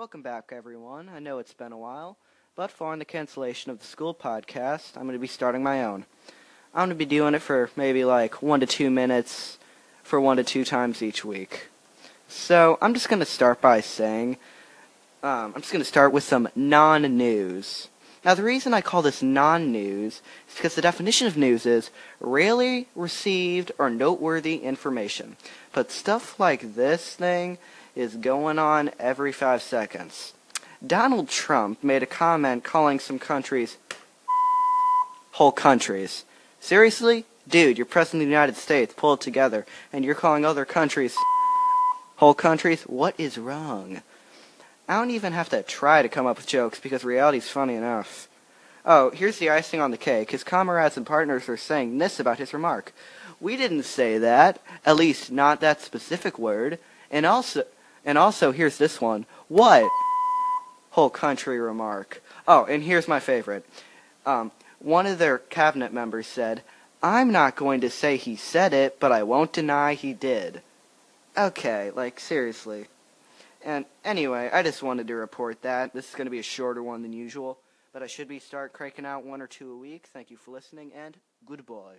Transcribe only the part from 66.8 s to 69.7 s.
I'm not going to say he said it, but I won't